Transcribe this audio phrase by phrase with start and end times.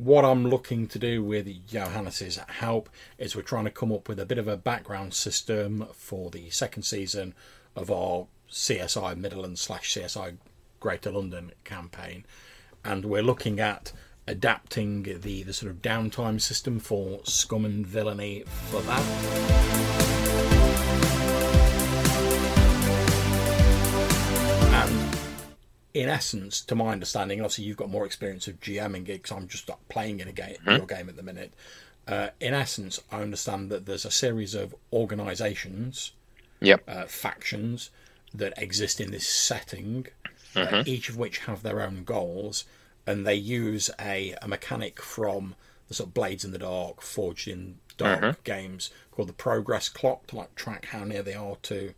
[0.00, 4.18] what I'm looking to do with Johannes's help is we're trying to come up with
[4.18, 7.34] a bit of a background system for the second season
[7.76, 10.38] of our CSI Midderlands slash CSI
[10.80, 12.24] Greater London campaign,
[12.82, 13.92] and we're looking at
[14.26, 19.30] adapting the, the sort of downtime system for scum and villainy for that.
[25.94, 29.32] In essence, to my understanding, and obviously you've got more experience of GMing it because
[29.32, 31.52] I'm just not playing in a game, your game at the minute.
[32.06, 36.12] Uh, in essence, I understand that there's a series of organisations,
[36.60, 36.82] Yep.
[36.88, 37.90] uh, factions
[38.34, 40.06] that exist in this setting,
[40.54, 42.64] uh, each of which have their own goals,
[43.06, 45.54] and they use a, a mechanic from
[45.88, 50.26] the sort of Blades in the Dark, Forged in Dark games called the progress clock
[50.28, 51.94] to like track how near they are to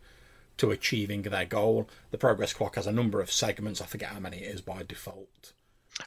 [0.63, 1.89] to achieving their goal.
[2.11, 3.81] The progress clock has a number of segments.
[3.81, 5.51] I forget how many it is by default.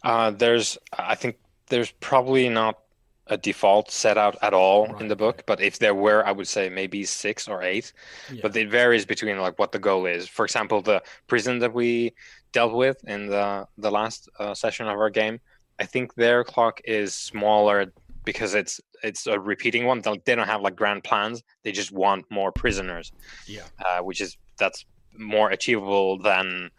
[0.02, 1.36] Uh, there's, I think
[1.68, 2.78] there's probably not
[3.26, 6.48] a default set out at all in the book, but if there were, I would
[6.48, 7.92] say maybe six or eight.
[8.40, 10.26] But it varies between like what the goal is.
[10.26, 12.14] For example, the prison that we
[12.52, 15.38] dealt with in the the last uh, session of our game,
[15.78, 17.92] I think their clock is smaller
[18.24, 20.00] because it's it's a repeating one.
[20.00, 21.42] They they don't have like grand plans.
[21.64, 23.12] They just want more prisoners,
[23.46, 23.66] Yeah.
[23.84, 24.84] uh, which is that's
[25.16, 26.70] more achievable than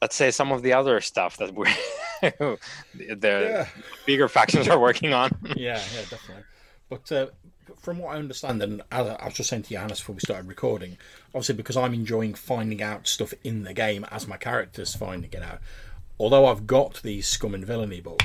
[0.00, 1.66] let's say some of the other stuff that we're
[2.20, 3.68] the
[4.06, 5.30] bigger factions are working on.
[5.56, 6.44] yeah, yeah, definitely.
[6.88, 7.26] But uh,
[7.80, 10.48] from what I understand, and as I was just saying to Johannes before we started
[10.48, 15.32] recording, obviously because I'm enjoying finding out stuff in the game as my character's finding
[15.32, 15.60] it out.
[16.18, 18.22] Although I've got the Scum and Villainy book,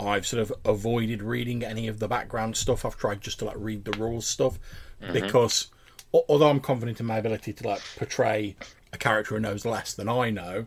[0.00, 2.84] I've sort of avoided reading any of the background stuff.
[2.84, 4.58] I've tried just to like read the rules stuff
[5.12, 5.77] because al-
[6.12, 8.56] although I'm confident in my ability to like portray
[8.92, 10.66] a character who knows less than I know,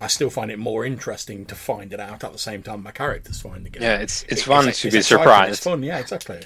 [0.00, 2.90] I still find it more interesting to find it out at the same time my
[2.92, 3.80] character's finding it.
[3.80, 4.02] Yeah, out.
[4.02, 5.52] it's it's It- fun it's- to it's be surprised.
[5.52, 6.42] It's fun, yeah, exactly.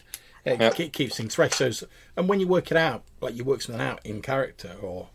[0.46, 0.74] Yeah, it Yep.
[0.74, 1.52] ke- keeps things fresh.
[1.54, 1.70] So,
[2.16, 5.08] and when you work it out, like you work something out in character, or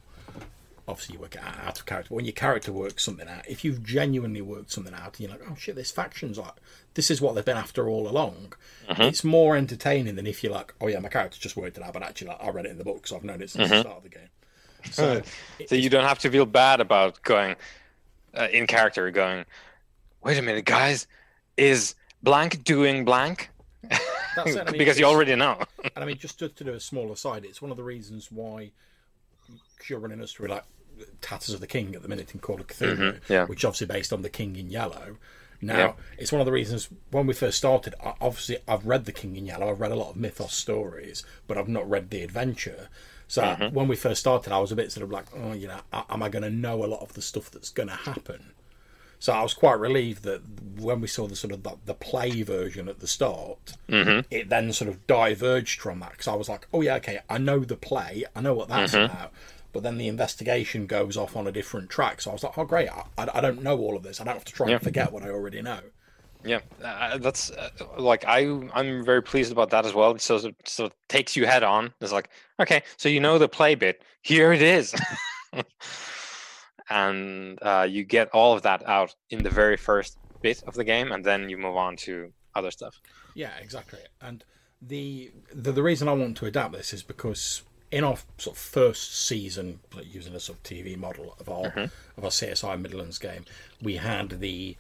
[0.88, 2.10] obviously you work it out out of character.
[2.10, 5.42] But when your character works something out, if you've genuinely worked something out, you're like,
[5.50, 6.54] oh shit, this faction's like,
[6.96, 8.54] this is what they've been after all along.
[8.90, 9.02] Mm-hmm.
[9.04, 11.94] It's more entertaining than if you're like, oh yeah, my character just worked it out,
[11.94, 13.76] but actually, like, I read it in the book, so I've known it since Mm-hmm.
[13.76, 14.30] the start of the game.
[14.92, 15.22] So,
[15.68, 17.56] So you don't have to feel bad about going
[18.38, 19.46] uh, in character, going,
[20.24, 21.08] wait a minute, guys,
[21.58, 23.50] is blank doing blank?
[24.36, 25.60] That's it, I mean, because you already know.
[25.84, 28.32] And I mean, just to, to do a small aside, it's one of the reasons
[28.32, 28.72] why
[29.88, 30.64] you're running us through like
[31.22, 33.46] Tatters of the King at the minute in Call of Cthulhu, Mm-hmm, yeah.
[33.46, 35.18] which obviously based on the King in Yellow.
[35.66, 35.94] Now, Yeah.
[36.18, 37.96] it's one of the reasons when we first started.
[38.04, 39.70] I- Obviously, I've read the King in Yellow.
[39.70, 42.90] I've read a lot of mythos stories, but I've not read the adventure.
[43.28, 43.74] So Mm-hmm.
[43.76, 46.22] when we first started, I was a bit sort of like, oh, you know, am
[46.22, 48.52] I going to know a lot of the stuff that's going to happen?
[49.18, 50.42] So I was quite relieved that
[50.78, 54.72] when we saw the sort of the, the play version at the start, it then
[54.74, 57.78] sort of diverged from that because I was like, oh yeah, okay, I know the
[57.78, 59.32] play, I know what that's about,
[59.76, 62.22] but then the investigation goes off on a different track.
[62.22, 63.04] So I was like, oh great, I,
[63.34, 64.20] I don't know all of this.
[64.20, 64.76] I don't have to try Yeah.
[64.76, 65.82] and forget what I already know.
[66.46, 68.40] Yeah, uh, that's uh, like I
[68.74, 70.18] I'm very pleased about that as well.
[70.20, 71.94] So it- so it takes you head on.
[72.02, 74.02] It's like okay, so you know the play bit.
[74.22, 74.94] Here it is,
[76.90, 80.84] and uh, you get all of that out in the very first bit of the
[80.84, 83.02] game, and then you move on to other stuff.
[83.34, 84.00] Yeah, exactly.
[84.22, 84.44] And
[84.82, 88.62] the, the the reason I want to adapt this is because in our sort of
[88.62, 92.18] first season, like using a sort of TV model of our mm-hmm.
[92.18, 93.46] of our CSI Midderlands game,
[93.82, 94.76] we had the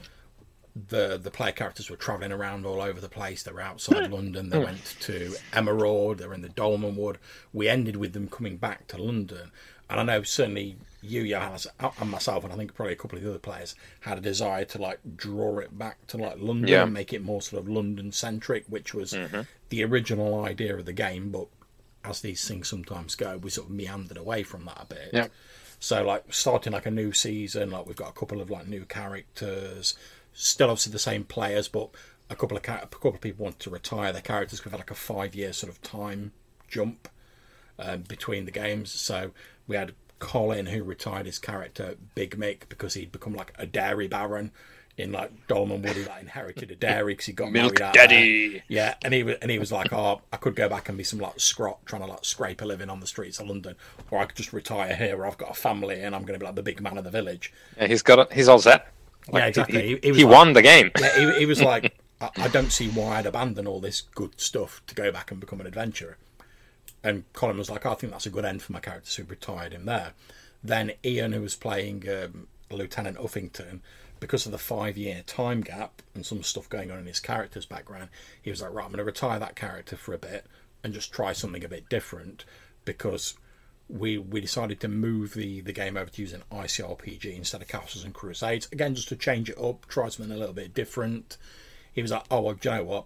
[0.76, 3.44] the the player characters were travelling around all over the place.
[3.44, 4.14] They were outside hmm.
[4.14, 4.50] London.
[4.50, 4.66] They hmm.
[4.66, 6.18] went to Emerald.
[6.18, 7.18] They were in the Dolmenwood.
[7.54, 9.52] We ended with them coming back to London.
[9.90, 13.24] And I know certainly you, Johannes, and myself, and I think probably a couple of
[13.24, 16.84] the other players had a desire to like draw it back to like London Yeah.
[16.84, 19.42] and make it more sort of London centric, which was mm-hmm.
[19.70, 21.30] the original idea of the game.
[21.30, 21.48] But
[22.08, 25.10] as these things sometimes go, we sort of meandered away from that a bit.
[25.14, 25.28] Yeah.
[25.80, 28.86] So like starting like a new season, like we've got a couple of like new
[28.86, 29.96] characters,
[30.34, 31.90] still obviously the same players, but
[32.30, 34.64] a couple of a couple of people want to retire their characters.
[34.64, 36.32] We've had like a five year sort of time
[36.68, 37.08] jump
[37.78, 38.92] um, between the games.
[38.92, 39.32] So
[39.68, 44.08] we had Colin who retired his character Big Mick because he'd become like a dairy
[44.08, 44.52] baron
[44.98, 45.94] in like Dolmenwood.
[45.96, 48.64] He like inherited a dairy because he got Milk married out there.
[48.68, 51.04] Yeah, and he was and he was like, oh, I could go back and be
[51.04, 53.76] some like scrot trying to like scrape a living on the streets of London,
[54.12, 56.40] or I could just retire here where I've got a family and I'm going to
[56.40, 57.52] be like the big man of the village.
[57.78, 58.34] Yeah, he's got it.
[58.34, 58.92] He's all set.
[59.30, 59.82] Like, yeah, exactly.
[59.82, 60.92] He, He, he was like- won the game.
[61.00, 64.40] Yeah, he, he was like, I, I don't see why I'd abandon all this good
[64.40, 66.18] stuff to go back and become an adventurer.
[67.04, 69.30] And Colin was like, I think that's a good end for my character, so he
[69.30, 70.14] retired him there.
[70.64, 73.82] Then Ian, who was playing um, Lieutenant Uffington,
[74.20, 77.66] because of the five year time gap and some stuff going on in his character's
[77.66, 78.10] background,
[78.42, 80.46] he was like, right, I'm going to retire that character for a bit
[80.84, 82.46] and just try something a bit different
[82.86, 83.36] because
[83.88, 88.04] we we decided to move the, the game over to using ICRPG instead of Castles
[88.04, 88.68] and Crusades.
[88.72, 91.38] Again, just to change it up, try something a little bit different.
[91.94, 93.06] He was like, oh, well, you know what?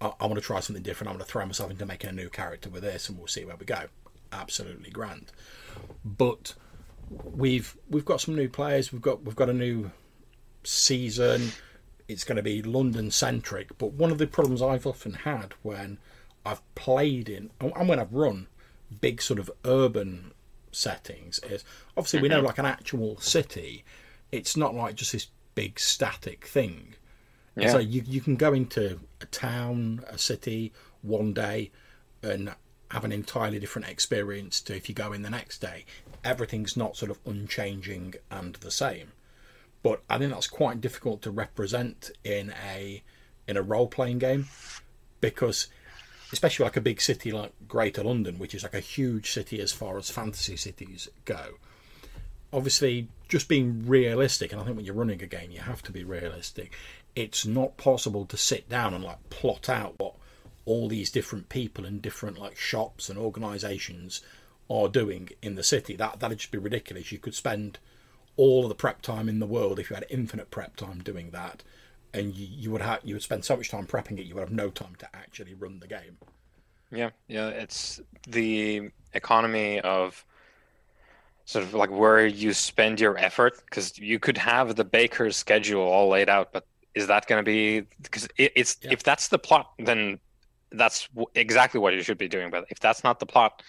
[0.00, 1.10] I, I want to try something different.
[1.10, 3.44] I'm going to throw myself into making a new character with this and we'll see
[3.44, 3.84] where we go.
[4.32, 5.30] Absolutely grand.
[6.04, 6.54] But
[7.10, 8.92] we've we've got some new players.
[8.92, 9.90] We've got we've got a new
[10.66, 11.52] season.
[12.08, 13.76] It's going to be London centric.
[13.78, 15.98] But one of the problems I've often had when
[16.44, 18.48] I've played in and when I've run
[19.00, 20.32] big sort of urban
[20.70, 21.64] settings is
[21.96, 22.46] obviously we know mm-hmm.
[22.46, 23.84] like an actual city.
[24.32, 26.94] It's not like just this big static thing.
[27.56, 27.68] Yeah.
[27.68, 30.72] So you you can go into a town, a city
[31.02, 31.70] one day,
[32.22, 32.54] and
[32.90, 35.84] have an entirely different experience to if you go in the next day.
[36.24, 39.12] Everything's not sort of unchanging and the same.
[39.84, 43.04] But I think that's quite difficult to represent in a
[43.46, 44.48] in a role playing game
[45.20, 45.68] because
[46.32, 49.72] especially like a big city like Greater London, which is like a huge city as
[49.72, 51.58] far as fantasy cities go.
[52.50, 55.92] Obviously, just being realistic, and I think when you're running a game, you have to
[55.92, 56.72] be realistic.
[57.14, 60.14] It's not possible to sit down and like plot out what
[60.64, 64.22] all these different people and different like shops and organisations
[64.70, 65.94] are doing in the city.
[65.94, 67.12] That that'd just be ridiculous.
[67.12, 67.78] You could spend
[68.36, 71.30] all of the prep time in the world if you had infinite prep time doing
[71.30, 71.62] that,
[72.12, 74.42] and you, you would have you would spend so much time prepping it, you would
[74.42, 76.18] have no time to actually run the game.
[76.90, 80.24] Yeah, yeah, it's the economy of
[81.44, 85.82] sort of like where you spend your effort because you could have the baker's schedule
[85.82, 88.92] all laid out, but is that going to be because it, it's yeah.
[88.92, 90.18] if that's the plot, then
[90.72, 92.50] that's exactly what you should be doing.
[92.50, 93.62] But if that's not the plot,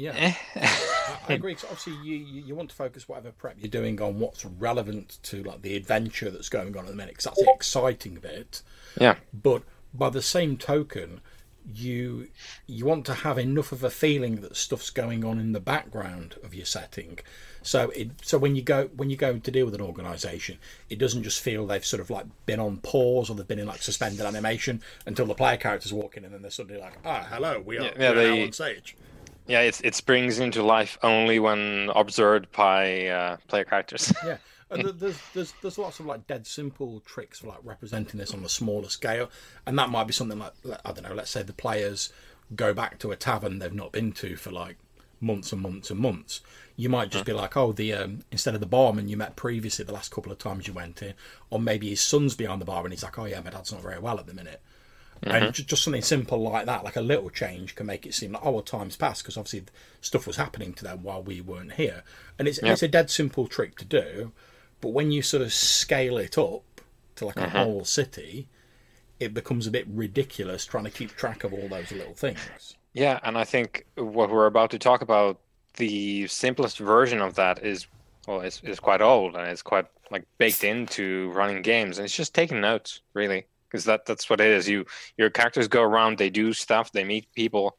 [0.00, 0.34] yeah, eh.
[0.56, 1.54] I, I, agree.
[1.56, 5.18] So obviously, you, you, you want to focus whatever prep you're doing on what's relevant
[5.24, 8.62] to like the adventure that's going on at the minute, because that's the exciting bit.
[8.98, 9.16] Yeah.
[9.32, 9.62] But
[9.92, 11.20] by the same token,
[11.74, 12.28] you
[12.66, 16.36] you want to have enough of a feeling that stuff's going on in the background
[16.42, 17.18] of your setting.
[17.62, 20.58] So it so when you go when you go to deal with an organisation,
[20.88, 23.66] it doesn't just feel they've sort of like been on pause or they've been in
[23.66, 27.26] like suspended animation until the player characters walk in and then they're suddenly like, ah,
[27.30, 28.96] hello, we are, yeah, yeah, they, on stage.
[29.50, 34.12] Yeah, it's, it springs into life only when observed by uh, player characters.
[34.24, 34.36] yeah,
[34.70, 38.44] and there's there's there's lots of like dead simple tricks for like representing this on
[38.44, 39.28] a smaller scale,
[39.66, 40.52] and that might be something like
[40.84, 41.14] I don't know.
[41.14, 42.12] Let's say the players
[42.54, 44.76] go back to a tavern they've not been to for like
[45.20, 46.40] months and months and months.
[46.76, 49.84] You might just be like, oh, the um, instead of the barman you met previously
[49.84, 51.14] the last couple of times you went in,
[51.50, 53.82] or maybe his son's behind the bar and he's like, oh yeah, my dad's not
[53.82, 54.62] very well at the minute.
[55.22, 55.44] Mm-hmm.
[55.44, 58.44] And just something simple like that, like a little change, can make it seem like
[58.44, 59.64] oh, well, time's passed because obviously
[60.00, 62.02] stuff was happening to them while we weren't here.
[62.38, 62.72] And it's yep.
[62.72, 64.32] it's a dead simple trick to do,
[64.80, 66.62] but when you sort of scale it up
[67.16, 67.56] to like a mm-hmm.
[67.56, 68.48] whole city,
[69.18, 72.76] it becomes a bit ridiculous trying to keep track of all those little things.
[72.94, 75.38] Yeah, and I think what we're about to talk about,
[75.76, 77.86] the simplest version of that is
[78.26, 82.16] well, it's, it's quite old and it's quite like baked into running games, and it's
[82.16, 84.68] just taking notes, really because that that's what it is.
[84.68, 84.84] You
[85.16, 87.76] your characters go around, they do stuff, they meet people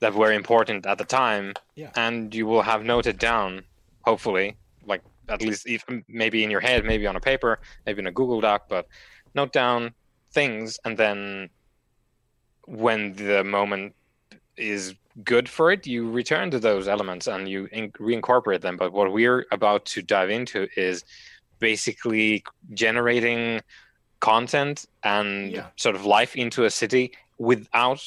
[0.00, 1.90] that were important at the time, yeah.
[1.96, 3.62] and you will have noted down,
[4.02, 4.56] hopefully,
[4.86, 8.12] like at least if, maybe in your head, maybe on a paper, maybe in a
[8.12, 8.86] Google Doc, but
[9.34, 9.92] note down
[10.32, 11.50] things, and then
[12.66, 13.94] when the moment
[14.56, 18.76] is good for it, you return to those elements and you in- reincorporate them.
[18.76, 21.04] But what we're about to dive into is
[21.58, 23.60] basically generating
[24.20, 25.66] content and yeah.
[25.76, 28.02] sort of life into a city without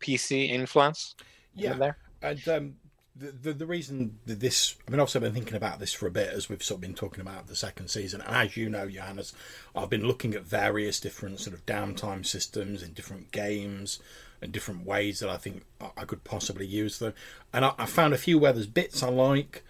[0.00, 1.14] PC influence.
[1.54, 1.96] Yeah, there.
[2.22, 2.74] And um,
[3.16, 6.06] the, the, the reason that this, I mean, obviously, I've been thinking about this for
[6.06, 8.20] a bit as we've sort of been talking about the second season.
[8.22, 9.34] And as you know, Johannes,
[9.74, 14.00] I've been looking at various different sort of downtime systems in different games
[14.40, 15.64] and different ways that I think
[15.96, 17.12] I could possibly use them.
[17.52, 19.62] And I, I found a few where there's bits I like,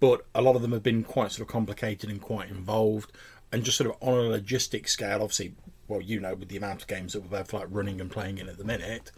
[0.00, 3.12] but a lot of them have been quite sort of complicated and quite involved
[3.52, 5.54] and just sort of on a logistic scale, obviously,
[5.86, 8.38] well, you know, with the amount of games that we're both like running and playing
[8.38, 9.10] in at the minute,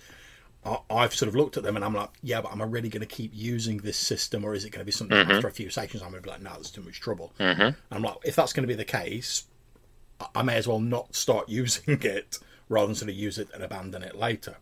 [0.64, 2.90] I, have sort of looked at them and I'm like, yeah, but am I really
[2.90, 5.30] going to keep using this system, or is it going to be something mm-hmm.
[5.30, 7.32] after a few sessions I'm going to be like, no, that's too much trouble.
[7.40, 7.94] Mm-hmm.
[7.94, 9.44] I'm like, if that's going to be the case,
[10.34, 13.62] I may as well not start using it rather than sort of use it and
[13.62, 14.56] abandon it later.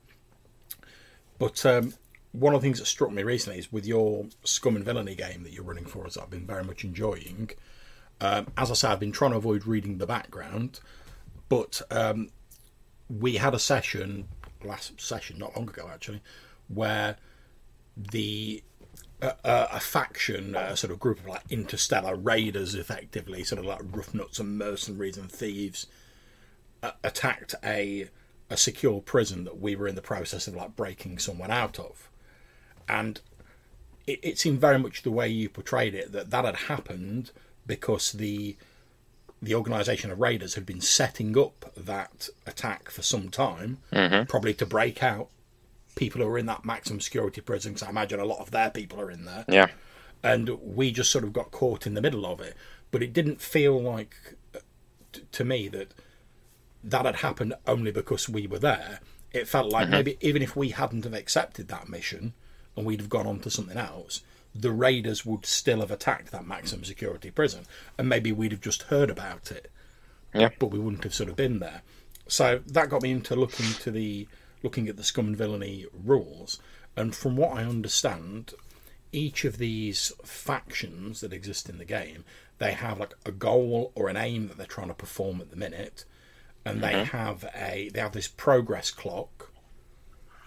[1.38, 1.94] But um,
[2.32, 5.42] one of the things that struck me recently is with your Scum and Villainy game
[5.42, 7.50] that you're running for us, I've been very much enjoying.
[8.20, 10.80] Um, as I say, I've been trying to avoid reading the background,
[11.48, 12.30] but um,
[13.08, 14.28] we had a session
[14.64, 16.20] last session, not long ago actually,
[16.68, 17.16] where
[17.96, 18.62] the
[19.20, 23.80] a, a, faction, a sort of group of like interstellar raiders, effectively, sort of like
[23.90, 25.86] rough nuts and mercenaries and thieves,
[26.82, 28.08] uh, attacked a
[28.50, 32.08] a secure prison that we were in the process of like breaking someone out of,
[32.88, 33.20] and
[34.06, 37.30] it, it seemed very much the way you portrayed it that that had happened
[37.68, 38.56] because the
[39.40, 44.24] the organisation of raiders had been setting up that attack for some time, mm-hmm.
[44.24, 45.28] probably to break out
[45.94, 47.72] people who are in that maximum security prison.
[47.74, 49.44] Because I imagine a lot of their people are in there.
[49.48, 49.68] Yeah,
[50.24, 52.56] and we just sort of got caught in the middle of it.
[52.90, 54.34] But it didn't feel like
[55.12, 55.92] t- to me that
[56.82, 59.00] that had happened only because we were there.
[59.32, 59.92] It felt like mm-hmm.
[59.92, 62.32] maybe even if we hadn't have accepted that mission
[62.76, 64.22] and we'd have gone on to something else,
[64.54, 67.64] the raiders would still have attacked that maximum security prison,
[67.96, 69.70] and maybe we'd have just heard about it,
[70.34, 70.50] yeah.
[70.58, 71.82] but we wouldn't have sort of been there.
[72.26, 74.28] So that got me into looking to the
[74.62, 76.58] looking at the scum and villainy rules,
[76.96, 78.54] and from what I understand,
[79.12, 82.24] each of these factions that exist in the game,
[82.58, 85.56] they have like a goal or an aim that they're trying to perform at the
[85.56, 86.04] minute,
[86.64, 86.92] and mm-hmm.
[86.92, 89.50] they have a they have this progress clock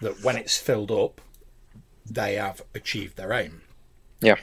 [0.00, 1.20] that when it's filled up,
[2.04, 3.62] they have achieved their aim.
[4.22, 4.36] Yeah.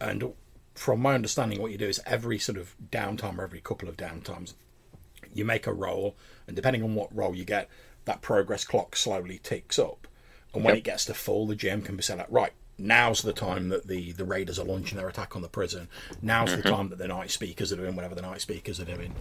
[0.00, 0.34] And
[0.74, 3.96] from my understanding, what you do is every sort of downtime or every couple of
[3.96, 4.54] downtimes,
[5.32, 7.68] you make a roll, and depending on what roll you get,
[8.04, 10.06] that progress clock slowly ticks up.
[10.52, 10.78] And when yep.
[10.78, 12.52] it gets to full, the GM can be set up right.
[12.78, 15.86] Now's the time that the, the raiders are launching their attack on the prison.
[16.22, 16.62] Now's mm-hmm.
[16.62, 19.14] the time that the night speakers are doing whatever the night speakers are doing.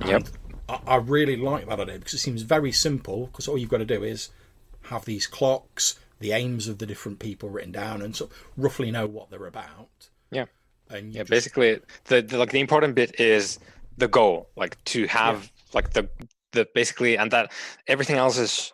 [0.00, 0.28] And yep.
[0.68, 3.26] I, I really like that idea because it seems very simple.
[3.26, 4.30] Because all you've got to do is
[4.84, 9.06] have these clocks, the aims of the different people written down, and so roughly know
[9.06, 10.08] what they're about.
[10.30, 10.46] Yeah.
[10.90, 11.30] And yeah, just...
[11.30, 13.58] basically, the, the, like the important bit is
[13.96, 15.50] the goal, like to have yeah.
[15.74, 16.08] like the
[16.52, 17.52] the basically, and that
[17.86, 18.72] everything else is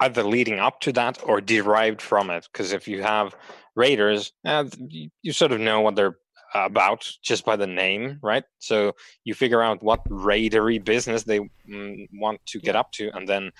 [0.00, 2.48] either leading up to that or derived from it.
[2.52, 3.34] Because if you have
[3.74, 6.16] raiders, uh, you, you sort of know what they're
[6.54, 8.44] about just by the name, right?
[8.58, 8.92] So
[9.24, 13.50] you figure out what raidery business they mm, want to get up to, and then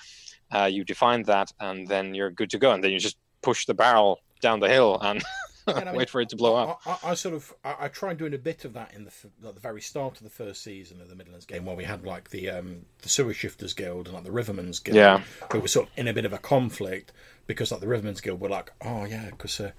[0.53, 2.73] uh, you define that, and then you're good to go.
[2.73, 5.23] And then you just push the barrel down the hill and
[5.67, 6.81] I mean, wait for it to blow up.
[6.87, 9.13] I, I sort of I, I, tried doing a bit of that in the
[9.49, 12.05] at the very start of the first season of the Midderlands game, where we had
[12.05, 15.69] like the um, the Sewer Shifters Guild and like the Rivermen's Guild, yeah, who were
[15.69, 17.13] sort of in a bit of a conflict
[17.47, 19.61] because like the Rivermen's Guild were like, oh yeah, because.
[19.61, 19.73] Uh,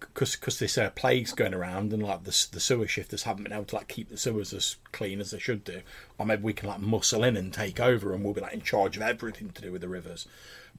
[0.00, 3.52] because because this uh, plague's going around and like the the sewer shifters haven't been
[3.52, 5.80] able to like keep the sewers as clean as they should do,
[6.18, 8.62] or maybe we can like muscle in and take over and we'll be like in
[8.62, 10.26] charge of everything to do with the rivers.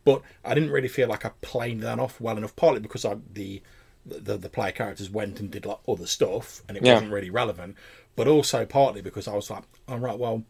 [0.03, 3.17] But I didn't really feel like I played that off well enough, partly because I,
[3.33, 3.61] the
[4.05, 6.93] the the player characters went and did like other stuff and it yeah.
[6.93, 7.75] wasn't really relevant,
[8.15, 10.43] but also partly because I was like, all right, well,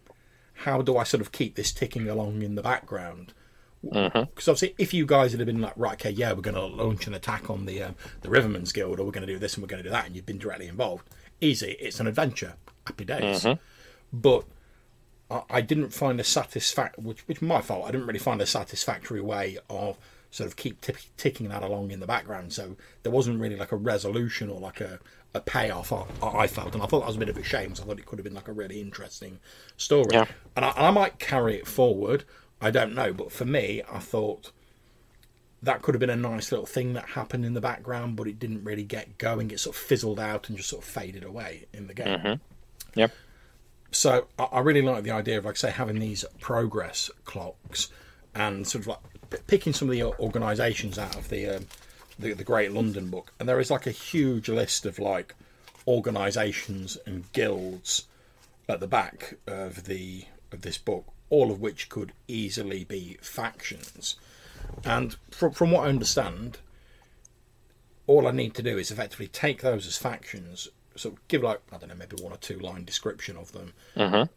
[0.54, 3.34] how do I sort of keep this ticking along in the background?
[3.84, 4.20] Because mm-hmm.
[4.20, 7.14] obviously, if you guys had been like, right, okay, yeah, we're going to launch an
[7.14, 9.68] attack on the um, the Rivermen's Guild, or we're going to do this and we're
[9.68, 11.08] going to do that, and you've been directly involved,
[11.42, 12.54] easy, it's an adventure,
[12.86, 13.44] happy days.
[13.44, 13.62] Mm-hmm.
[14.12, 14.46] But
[15.30, 17.86] I, I, didn't find a satisfact, which which my fault.
[17.86, 19.98] I didn't really find a satisfactory way of
[20.32, 22.54] sort of keep t- ticking that along in the background.
[22.54, 25.00] So there wasn't really like a resolution or like a,
[25.34, 25.92] a payoff.
[25.92, 27.76] I, I felt, and I thought that was a bit of a shame.
[27.76, 29.40] So I thought it could have been like a really interesting
[29.78, 30.26] story, yeah.
[30.56, 32.24] and, I, and I might carry it forward.
[32.62, 34.52] I don't know, but for me, I thought
[35.62, 38.40] that could have been a nice little thing that happened in the background, but it
[38.40, 39.52] didn't really get going.
[39.52, 42.20] It sort of fizzled out and just sort of faded away in the game.
[42.20, 43.00] Mm-hmm.
[43.00, 43.12] Yep.
[43.92, 47.90] So I, I really like the idea of, like, say, having these progress clocks
[48.36, 51.68] and sort of like picking some of the organisations out of the, um,
[52.20, 55.36] the the Great London Book, and there is like a huge list of like
[55.88, 58.06] organisations and guilds
[58.70, 64.16] at the back of the of this book all of which could easily be factions.
[64.84, 66.60] And from, from what I understand,
[68.06, 71.78] all I need to do is effectively take those as factions, so give like I
[71.78, 74.32] don't know, maybe one or two line description of them, mm-hmm.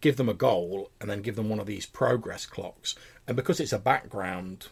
[0.00, 2.96] give them a goal, and then give them one of these progress clocks.
[3.26, 4.68] And because it's a background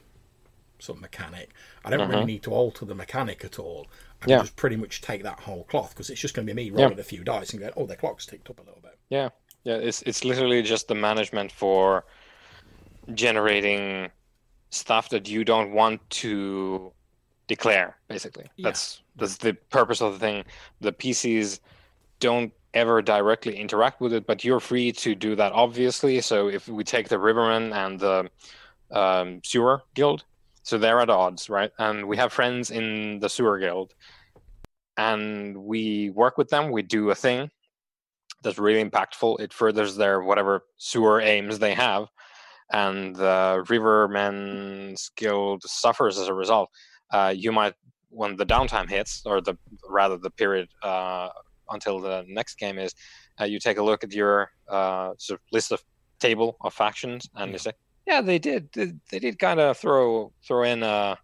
[0.81, 1.51] sort of mechanic,
[1.85, 2.11] I don't mm-hmm.
[2.11, 3.87] really need to alter the mechanic at all.
[4.23, 6.57] I can just pretty much take that whole cloth because it's just going to be
[6.57, 7.01] me rolling yeah.
[7.01, 8.99] a few dice and going, oh, the clock's ticked up a little bit.
[9.11, 9.29] Yeah,
[9.64, 12.04] yeah, it's it's literally just the management for
[13.14, 14.11] generating
[14.71, 16.92] stuff that you don't want to
[17.47, 17.97] declare.
[18.09, 18.68] Basically, yeah.
[18.68, 20.44] that's that's the purpose of the thing.
[20.80, 21.61] The PCs
[22.21, 25.52] don't ever directly interact with it, but you're free to do that.
[25.52, 28.30] Obviously, so if we take the Rivermen and the
[28.90, 30.25] um, Sewer Guild,
[30.62, 31.71] so they're at odds, right?
[31.78, 33.94] And we have friends in the Sewer Guild,
[34.99, 36.71] and we work with them.
[36.71, 37.50] We do a thing
[38.45, 39.41] that's really impactful.
[39.41, 42.07] It furthers their whatever sewer aims they have,
[42.73, 46.71] and the Rivermen's Guild suffers as a result.
[47.11, 47.75] Uh, you might
[48.11, 49.57] when the downtime hits, or the
[49.89, 51.29] rather the period uh,
[51.71, 52.95] until the next game is,
[53.41, 55.83] uh, you take a look at your uh, sort of list of
[56.21, 57.53] table of factions, and yeah.
[57.53, 57.73] you say,
[58.07, 61.17] yeah, they did, they, they did kind of throw throw in uh,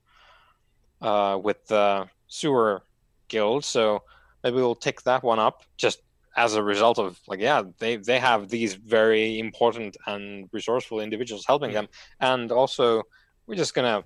[1.01, 2.83] uh, with the sewer
[3.29, 4.03] guild, so
[4.43, 6.03] maybe we'll take that one up just
[6.37, 11.45] as a result of like yeah they they have these very important and resourceful individuals
[11.47, 11.89] helping them
[12.21, 13.03] and also
[13.47, 14.03] we're just gonna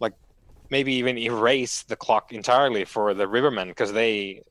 [0.00, 0.12] like
[0.70, 4.42] maybe even erase the clock entirely for the rivermen because they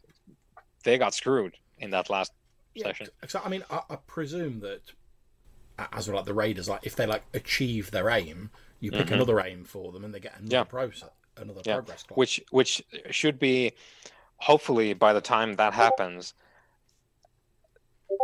[0.83, 2.33] they got screwed in that last
[2.75, 4.81] yeah, session so i mean I, I, presume that
[5.93, 8.49] as well like the raiders like if they like achieve their aim
[8.79, 9.13] you pick mm-hmm.
[9.13, 10.63] another aim for them and they get another yeah.
[10.63, 11.75] process another yeah.
[11.75, 12.17] progress clock.
[12.17, 13.71] which which should be
[14.37, 16.33] hopefully by the time that happens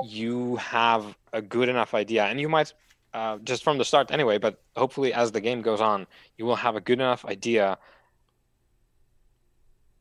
[0.05, 2.73] you have a good enough idea and you might
[3.13, 6.05] uh, just from the start anyway but hopefully as the game goes on
[6.37, 7.77] you will have a good enough idea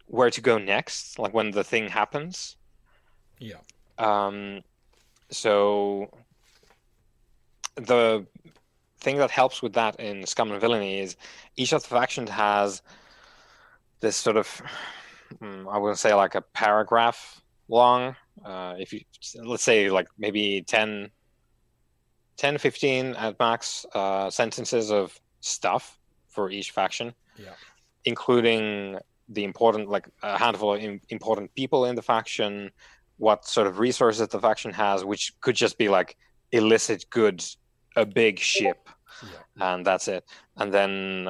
[0.08, 2.56] where to go next like when the thing happens.
[3.38, 3.60] Yeah.
[3.98, 4.62] Um
[5.30, 6.10] so
[7.76, 8.26] the
[9.00, 11.16] thing that helps with that in scum and villainy is
[11.56, 12.82] each of the factions has
[14.00, 14.62] this sort of
[15.38, 19.00] hmm, i wouldn't say like a paragraph long uh, if you
[19.44, 21.10] let's say like maybe 10
[22.36, 27.14] 10 15 at max uh, sentences of stuff for each faction.
[27.36, 27.54] Yeah.
[28.04, 32.70] Including the important like a handful of important people in the faction
[33.18, 36.16] what sort of resources the faction has which could just be like
[36.52, 37.58] illicit goods
[37.96, 38.88] a big ship
[39.22, 39.74] yeah.
[39.74, 40.24] and that's it.
[40.56, 41.28] And then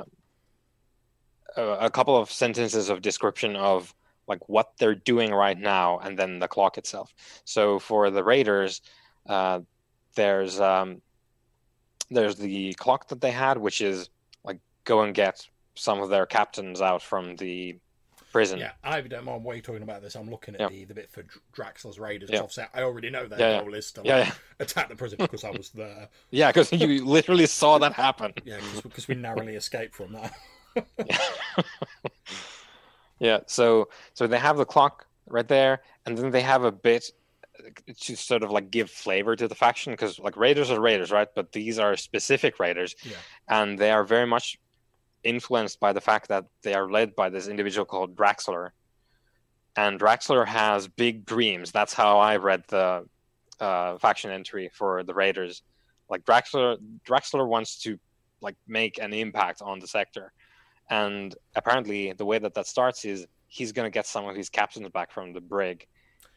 [1.57, 3.95] a, a couple of sentences of description of
[4.29, 7.13] like what they're doing right now and then the clock itself.
[7.45, 8.83] So for the raiders
[9.29, 9.61] uh,
[10.15, 11.01] there's um,
[12.11, 14.11] there's the clock that they had which is
[14.45, 17.77] like go and get some of their captains out from the
[18.33, 18.59] prison.
[18.59, 20.15] Yeah i don't mind why you're talking about this.
[20.15, 20.69] I'm looking at yeah.
[20.69, 21.25] the, the bit for
[21.57, 22.29] draxler's raiders.
[22.31, 22.41] Yeah.
[22.41, 25.45] obviously i already know their yeah, goal is to like, yeah, attack the prison because
[25.45, 26.09] i was there.
[26.31, 28.33] Yeah because you literally saw that happen.
[28.45, 30.35] Yeah because we narrowly escaped from that
[33.19, 33.41] Yeah.
[33.47, 37.11] So so they have the clock right there, and then they have a bit
[38.01, 41.29] to sort of like give flavor to the faction because like raiders are raiders, right?
[41.35, 43.17] But these are specific raiders, yeah.
[43.49, 44.59] and they are very much
[45.25, 48.71] influenced by the fact that they are led by this individual called Draxler.
[49.77, 51.71] And Draxler has big dreams.
[51.71, 53.07] That's how I read the
[53.61, 55.63] uh, faction entry for the Raiders.
[56.09, 57.99] Like Draxler, Draxler wants to
[58.41, 60.33] like make an impact on the sector,
[60.91, 64.49] and apparently, the way that that starts is he's going to get some of his
[64.49, 65.87] captains back from the brig,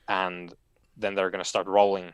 [0.08, 0.54] and
[0.98, 2.12] then they're going to start rolling.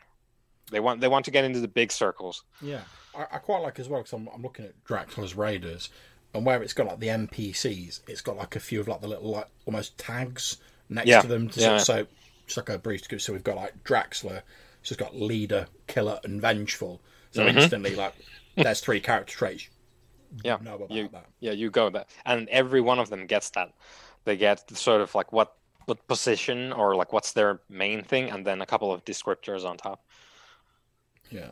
[0.71, 2.43] They want they want to get into the big circles.
[2.61, 2.81] Yeah,
[3.15, 5.89] I, I quite like as well because I'm, I'm looking at Draxler's Raiders,
[6.33, 9.07] and where it's got like the NPCs, it's got like a few of like the
[9.07, 10.57] little like almost tags
[10.89, 11.21] next yeah.
[11.21, 11.49] to them.
[11.49, 11.77] To yeah.
[11.77, 12.05] So
[12.45, 13.03] just like a brief.
[13.19, 14.41] So we've got like Draxler,
[14.83, 17.01] so it's got leader, killer, and vengeful.
[17.31, 17.57] So mm-hmm.
[17.57, 18.13] instantly, like
[18.55, 19.69] there's three character traits
[20.43, 20.57] yeah.
[20.89, 21.25] you, that.
[21.39, 23.73] yeah you go there, and every one of them gets that.
[24.25, 25.53] They get sort of like what
[25.85, 29.77] what position or like what's their main thing and then a couple of descriptors on
[29.77, 30.03] top.
[31.31, 31.51] Yeah.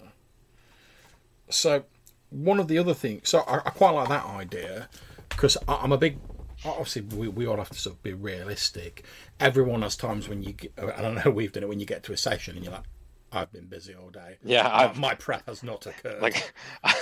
[1.49, 1.85] So
[2.29, 4.89] one of the other things so i, I quite like that idea
[5.29, 6.17] because i'm a big
[6.65, 9.03] obviously we, we all have to sort of be realistic.
[9.39, 12.03] Everyone has times when you get, i don't know we've done it when you get
[12.03, 12.83] to a session and you're like
[13.36, 14.38] I've been busy all day.
[14.43, 16.21] Yeah, my prep has not occurred.
[16.21, 16.54] Like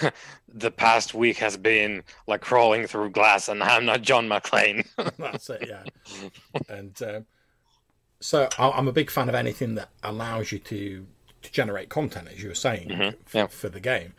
[0.53, 4.87] the past week has been like crawling through glass, and I'm not John McClane.
[5.17, 5.83] That's it, yeah.
[6.69, 7.25] and um,
[8.19, 11.05] so I'm a big fan of anything that allows you to
[11.43, 13.37] to generate content, as you were saying, mm-hmm.
[13.37, 13.47] yeah.
[13.47, 14.13] for the game.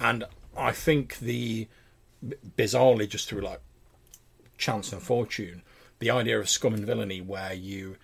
[0.00, 0.24] And
[0.56, 1.68] I think the
[2.56, 3.60] bizarrely, just through like
[4.58, 5.62] chance and fortune,
[6.00, 7.96] the idea of scum and villainy, where you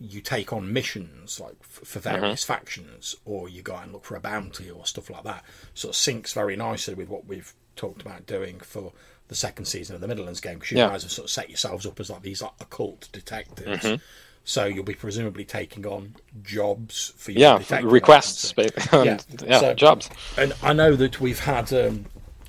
[0.00, 2.52] you take on missions like for various mm-hmm.
[2.52, 5.44] factions, or you go out and look for a bounty or stuff like that.
[5.74, 8.92] Sort of syncs very nicely with what we've talked about doing for
[9.28, 10.88] the second season of the Midderlands game because you yeah.
[10.88, 13.84] guys have sort of set yourselves up as like these like occult detectives.
[13.84, 14.02] Mm-hmm.
[14.42, 20.08] So you'll be presumably taking on jobs for your yeah requests, yeah, yeah so, jobs.
[20.38, 22.06] And I know that we've had um,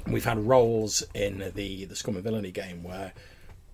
[0.08, 3.12] we've had roles in the the Scum and Villainy game where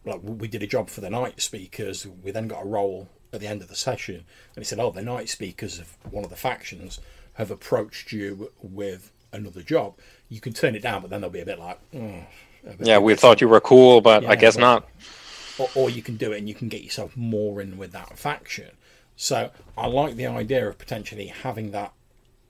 [0.04, 2.08] like we did a job for the night speakers.
[2.08, 4.92] We then got a role at the end of the session, and he said, "Oh,
[4.92, 7.00] the night speakers of one of the factions
[7.34, 9.96] have approached you with another job.
[10.30, 12.24] You can turn it down, but then they'll be a bit like, oh,
[12.64, 14.90] bit yeah, we thought you were cool, but yeah, I guess but, not."
[15.60, 18.18] Or, or you can do it, and you can get yourself more in with that
[18.18, 18.72] faction.
[19.16, 21.94] So I like the idea of potentially having that.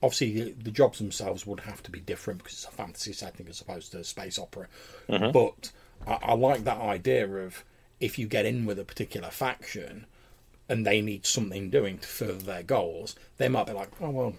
[0.02, 3.48] Obviously, the, the jobs themselves would have to be different because it's a fantasy setting
[3.48, 4.68] as opposed to a space opera.
[5.08, 5.32] Mm-hmm.
[5.32, 5.72] But
[6.06, 7.64] I, I like that idea of
[7.98, 10.06] if you get in with a particular faction
[10.68, 14.34] and they need something doing to further their goals, they might be like, oh well,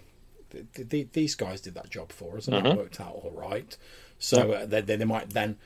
[0.51, 3.75] th- th- these guys did that job for us and that worked out all right.
[4.19, 5.57] So uh, they, they might then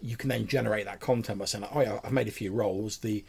[0.00, 2.52] you can then generate that content by saying, like, "Oh yeah, I've made a few
[2.52, 3.24] roles." The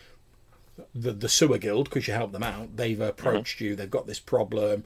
[0.93, 3.65] the, the sewer guild, because you help them out, they've approached mm-hmm.
[3.65, 3.75] you.
[3.75, 4.83] They've got this problem.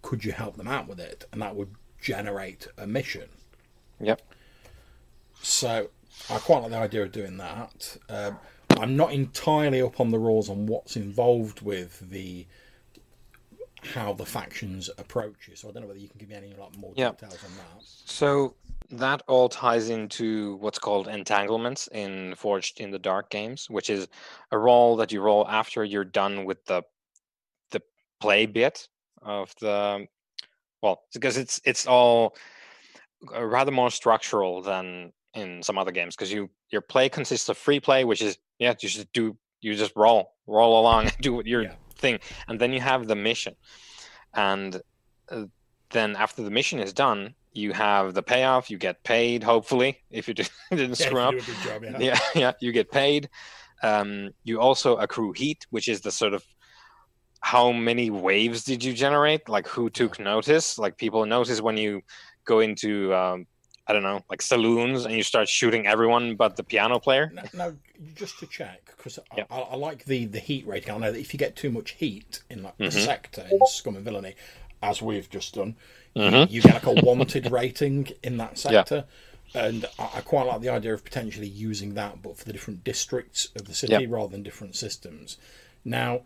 [0.00, 1.24] Could you help them out with it?
[1.32, 3.28] And that would generate a mission.
[4.00, 4.22] Yep.
[5.40, 5.88] So
[6.30, 7.96] I quite like the idea of doing that.
[8.08, 8.38] Um,
[8.82, 12.46] I'm not entirely up on the rules on what's involved with the
[13.94, 15.54] how the factions approach you.
[15.54, 17.18] So I don't know whether you can give me any like more yep.
[17.18, 17.84] details on that.
[17.84, 18.56] So
[18.90, 24.08] that all ties into what's called entanglements in Forged in the Dark games, which is
[24.50, 26.82] a roll that you roll after you're done with the
[27.70, 27.80] the
[28.20, 28.88] play bit
[29.22, 30.06] of the
[30.82, 32.36] well, because it's it's all
[33.32, 37.56] uh, rather more structural than in some other games because you your play consists of
[37.56, 41.42] free play, which is yeah, you just do you just roll roll along and do
[41.44, 41.74] your yeah.
[41.96, 42.18] thing,
[42.48, 43.54] and then you have the mission,
[44.34, 44.80] and
[45.30, 45.44] uh,
[45.90, 48.70] then after the mission is done, you have the payoff.
[48.70, 50.34] You get paid, hopefully, if you
[50.70, 51.34] didn't yeah, screw up.
[51.64, 51.98] Job, yeah.
[51.98, 53.28] yeah, yeah, you get paid.
[53.82, 56.44] Um, you also accrue heat, which is the sort of
[57.40, 59.48] how many waves did you generate?
[59.48, 60.78] Like who took notice?
[60.78, 62.02] Like people notice when you
[62.44, 63.46] go into um,
[63.86, 67.32] I don't know, like saloons, and you start shooting everyone but the piano player.
[67.34, 67.76] No, no
[68.14, 70.94] just to check because I, I, I, like the the heat rating.
[70.94, 72.84] I know that if you get too much heat in like mm-hmm.
[72.84, 74.34] the sector in Scum and Villainy,
[74.82, 75.76] as we've just done,
[76.16, 76.52] Mm-hmm.
[76.52, 79.04] You, get like a wanted rating in that sector.
[79.54, 79.66] Yeah.
[79.66, 82.84] And I, I, quite like the idea of potentially using that, but for the different
[82.84, 85.36] districts of the city rather than different systems.
[85.84, 86.22] Now,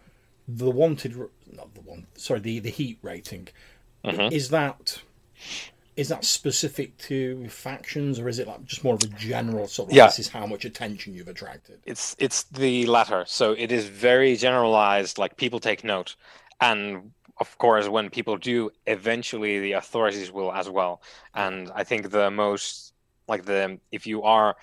[0.47, 1.17] the wanted,
[1.51, 3.49] not the one, sorry, the, the heat rating,
[4.05, 4.33] mm-hmm.
[4.33, 5.01] is that
[5.97, 9.89] is that specific to factions or is it like just more of a general sort
[9.89, 10.07] of yeah.
[10.07, 14.37] this is how much attention you've attracted it's it's the latter so it is very
[14.37, 16.17] generalized like people take note
[16.61, 21.03] and of course, when people do, eventually the authorities will as well.
[21.35, 22.95] And I think the most
[23.29, 24.57] like the if you are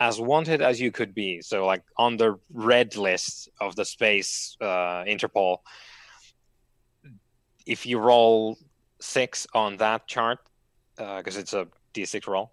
[0.00, 4.56] as wanted as you could be, so like on the red list of the space
[4.60, 5.58] uh, Interpol,
[7.66, 8.56] if you roll
[9.00, 10.38] six on that chart,
[10.96, 12.52] because uh, it's a d6 roll,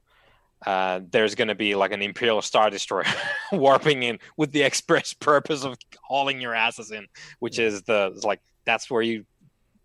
[0.66, 3.06] uh, there's going to be like an Imperial Star Destroyer
[3.52, 7.08] warping in with the express purpose of hauling your asses in,
[7.40, 9.26] which is the like that's where you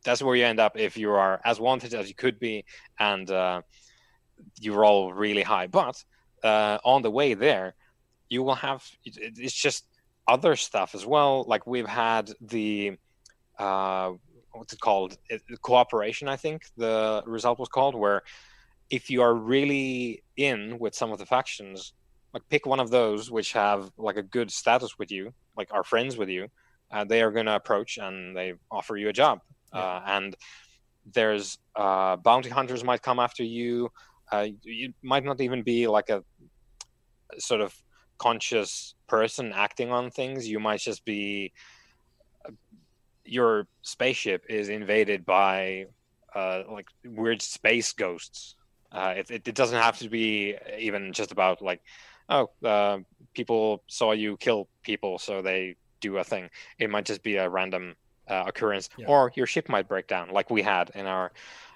[0.05, 2.65] that's where you end up if you are as wanted as you could be
[3.01, 3.63] and uh,
[4.61, 5.67] you roll really high.
[5.67, 6.03] But
[6.45, 7.75] uh, on the way there,
[8.29, 9.87] you will have it's just
[10.29, 11.45] other stuff as well.
[11.49, 12.99] Like we've had the
[13.59, 14.13] uh,
[14.57, 15.17] what's it called?
[15.29, 18.23] It, cooperation, I think the result was called, where
[18.91, 21.93] if you are really in with some of the factions,
[22.33, 25.85] like pick one of those which have like a good status with you, like are
[25.85, 26.49] friends with you,
[26.93, 29.41] uh, they are going to approach and they offer you a job
[29.73, 30.37] uh, and
[31.13, 33.91] there's uh, bounty hunters might come after you.
[34.33, 36.25] Uh, you might not even be like a
[37.39, 37.75] sort of
[38.19, 40.49] conscious person acting on things.
[40.49, 41.53] You might just be
[42.45, 42.53] uh,
[43.27, 45.87] your spaceship is invaded by
[46.35, 48.55] uh, like weird space ghosts.
[48.93, 51.83] Uh, it, it, it, doesn't have to be even just about like,
[52.29, 52.99] oh, uh,
[53.35, 56.49] people saw you kill people, so they do a thing.
[56.79, 57.97] It might just be a random
[58.29, 59.07] uh, occurrence, yeah.
[59.07, 61.33] or your ship might break down, like we had in our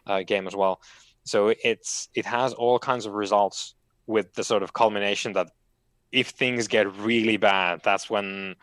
[0.06, 0.80] uh, game as well.
[1.24, 3.74] So it's it has all kinds of results
[4.06, 5.50] with the sort of culmination that
[6.12, 8.56] if things get really bad, that's when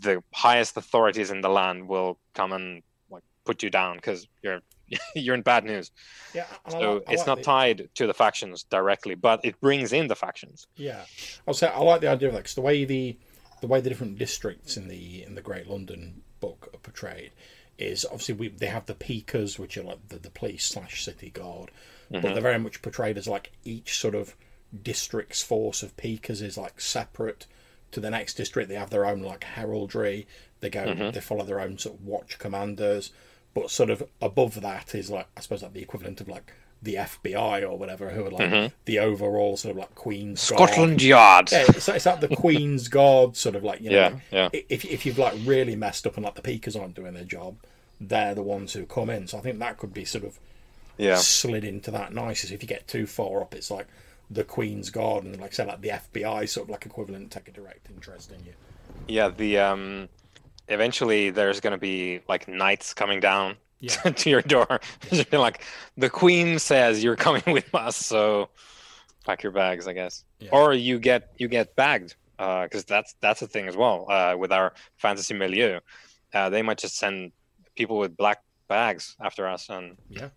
[0.00, 4.60] the highest authorities in the land will come and like put you down because you're
[5.14, 5.90] you're in bad news.
[6.34, 7.44] Yeah, so like, it's like not the...
[7.44, 10.66] tied to the factions directly, but it brings in the factions.
[10.76, 11.04] Yeah,
[11.46, 13.16] I'll say I like the idea of that because the way the
[13.60, 17.32] the way the different districts in the in the Great London book are portrayed
[17.78, 21.30] is obviously we, they have the peakers, which are like the, the police slash city
[21.30, 21.70] guard,
[22.10, 22.20] mm-hmm.
[22.20, 24.36] but they're very much portrayed as like each sort of
[24.82, 27.46] district's force of peakers is like separate
[27.92, 28.68] to the next district.
[28.68, 30.26] They have their own like heraldry.
[30.60, 31.10] They go, mm-hmm.
[31.10, 33.10] they follow their own sort of watch commanders,
[33.54, 36.52] but sort of above that is like I suppose like the equivalent of like
[36.82, 38.74] the FBI or whatever, who are like mm-hmm.
[38.86, 41.02] the overall sort of like Queen's Scotland Guard.
[41.02, 41.52] Yard.
[41.52, 44.20] Yeah, it's, it's like the Queen's Guard, sort of like you know.
[44.30, 44.60] Yeah, yeah.
[44.68, 47.56] If if you've like really messed up and like the peakers aren't doing their job,
[48.00, 49.28] they're the ones who come in.
[49.28, 50.38] So I think that could be sort of
[50.98, 52.54] yeah slid into that nicely.
[52.54, 53.86] If you get too far up, it's like
[54.32, 57.52] the Queen's Guard and like say like the FBI sort of like equivalent take a
[57.52, 58.52] direct interest in you.
[59.08, 60.08] Yeah, the um
[60.68, 63.94] eventually there's going to be like knights coming down yeah.
[63.94, 64.80] to your door.
[65.10, 65.38] Yeah.
[65.38, 65.64] like
[65.96, 68.48] the queen says you're coming with us, so
[69.24, 70.24] pack your bags, I guess.
[70.40, 70.50] Yeah.
[70.52, 74.36] Or you get you get bagged because uh, that's that's a thing as well uh,
[74.36, 75.80] with our fantasy milieu.
[76.32, 77.32] Uh, they might just send
[77.76, 80.28] people with black bags after us and yeah,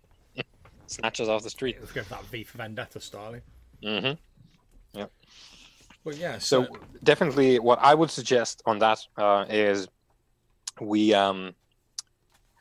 [0.86, 1.76] snatch us off the street.
[1.80, 3.36] Let's go for that V for Vendetta style.
[3.82, 4.98] Mm-hmm.
[4.98, 5.06] Yeah.
[6.04, 6.38] Well, yeah.
[6.38, 9.88] So, so, definitely, what I would suggest on that uh, is
[10.80, 11.14] we.
[11.14, 11.54] Um,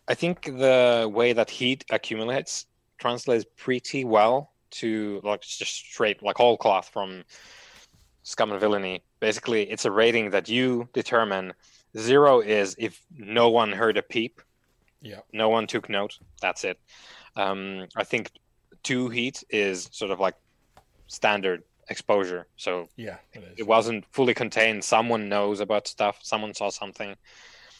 [0.07, 2.67] I think the way that heat accumulates
[2.99, 7.23] translates pretty well to like just straight like whole cloth from
[8.23, 9.03] scum and villainy.
[9.19, 11.53] Basically, it's a rating that you determine.
[11.97, 14.41] Zero is if no one heard a peep.
[15.01, 15.21] Yeah.
[15.31, 16.19] No one took note.
[16.41, 16.77] That's it.
[17.37, 18.31] Um, I think
[18.83, 20.35] two heat is sort of like
[21.07, 22.47] standard exposure.
[22.55, 24.83] So yeah, it, it wasn't fully contained.
[24.83, 26.19] Someone knows about stuff.
[26.21, 27.15] Someone saw something,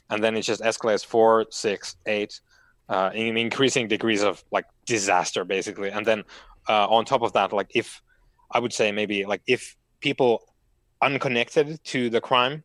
[0.10, 2.40] and then it just escalates four, six, eight,
[2.90, 5.90] uh, in increasing degrees of like disaster, basically.
[5.90, 6.24] And then
[6.68, 8.02] uh, on top of that, like if
[8.52, 10.44] I would say maybe like if people
[11.02, 12.64] unconnected to the crime,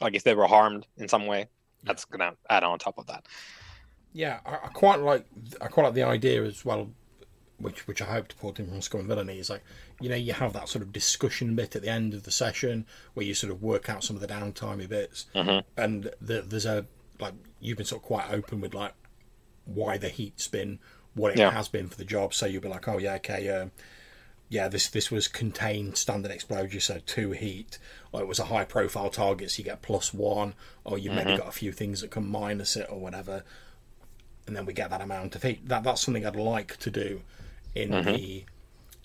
[0.00, 1.48] like if they were harmed in some way,
[1.82, 3.26] that's gonna add on top of that.
[4.12, 5.26] Yeah, I, I, quite like
[5.60, 6.90] I quite like the idea as well,
[7.58, 9.62] which which I hope to put in from Scum and Villainy is like
[10.00, 12.86] you know you have that sort of discussion bit at the end of the session
[13.14, 15.60] where you sort of work out some of the downtimey bits, mm-hmm.
[15.80, 16.86] and the, there's a
[17.20, 18.94] like you've been sort of quite open with like
[19.64, 20.78] why the heat's been
[21.14, 21.50] what it yeah.
[21.50, 22.34] has been for the job.
[22.34, 23.70] So you'll be like, oh yeah, okay, um,
[24.48, 27.78] yeah, this this was contained standard explosive, so two heat.
[28.12, 30.54] Or it was a high profile target, so you get plus one.
[30.84, 31.24] Or you've mm-hmm.
[31.24, 33.44] maybe got a few things that can minus it or whatever.
[34.46, 35.68] And then we get that amount of heat.
[35.68, 37.22] That that's something I'd like to do
[37.74, 38.12] in mm-hmm.
[38.12, 38.44] the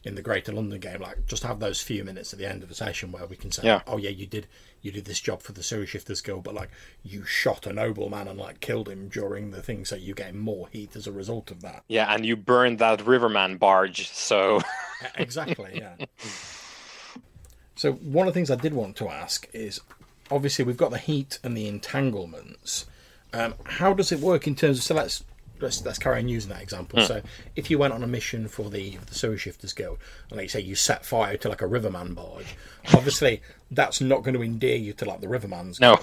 [0.04, 1.02] in the Greater London game.
[1.02, 3.52] Like just have those few minutes at the end of the session where we can
[3.52, 3.82] say, yeah.
[3.88, 4.48] "Oh yeah, you did
[4.82, 6.70] you did this job for the Sewer Shifters Guild, but like
[7.04, 10.68] you shot a nobleman and like killed him during the thing, so you get more
[10.70, 14.62] heat as a result of that." Yeah, and you burned that Riverman barge, so
[15.16, 16.06] exactly, yeah.
[17.76, 19.82] so one of the things I did want to ask is,
[20.32, 22.86] obviously we've got the heat and the entanglements.
[23.32, 25.24] Um, how does it work in terms of so let's
[25.62, 27.00] let's let's carry on using that example.
[27.00, 27.06] Hmm.
[27.06, 27.22] So,
[27.56, 30.50] if you went on a mission for the the sewer shifters guild, and like you
[30.50, 32.56] say, you set fire to like a riverman barge,
[32.94, 33.42] obviously
[33.72, 35.80] that's not going to endear you to like the riverman's.
[35.80, 35.98] No.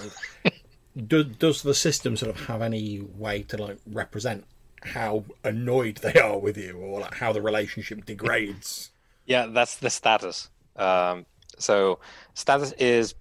[0.97, 4.47] Do, does the system sort of have any way to like represent
[4.83, 8.91] how annoyed they are with you, or like how the relationship degrades?
[9.27, 10.49] Yeah, that's the status.
[10.77, 11.27] Um,
[11.59, 11.99] so
[12.35, 13.15] status is